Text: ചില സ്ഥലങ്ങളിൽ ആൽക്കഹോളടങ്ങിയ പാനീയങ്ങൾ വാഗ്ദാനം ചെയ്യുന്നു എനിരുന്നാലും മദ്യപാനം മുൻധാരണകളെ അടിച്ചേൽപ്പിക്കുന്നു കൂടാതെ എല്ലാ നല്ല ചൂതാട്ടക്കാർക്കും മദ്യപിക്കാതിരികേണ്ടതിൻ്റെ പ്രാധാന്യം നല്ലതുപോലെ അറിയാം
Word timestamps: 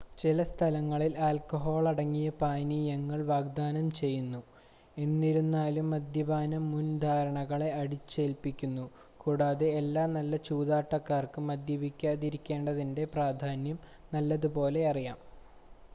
ചില 0.19 0.43
സ്ഥലങ്ങളിൽ 0.43 1.13
ആൽക്കഹോളടങ്ങിയ 1.25 2.29
പാനീയങ്ങൾ 2.39 3.19
വാഗ്ദാനം 3.27 3.87
ചെയ്യുന്നു 3.99 4.39
എനിരുന്നാലും 4.97 5.87
മദ്യപാനം 5.91 6.63
മുൻധാരണകളെ 6.71 7.69
അടിച്ചേൽപ്പിക്കുന്നു 7.75 8.85
കൂടാതെ 9.19 9.67
എല്ലാ 9.75 10.05
നല്ല 10.15 10.35
ചൂതാട്ടക്കാർക്കും 10.47 11.45
മദ്യപിക്കാതിരികേണ്ടതിൻ്റെ 11.47 13.05
പ്രാധാന്യം 13.15 13.79
നല്ലതുപോലെ 14.13 14.83
അറിയാം 14.87 15.19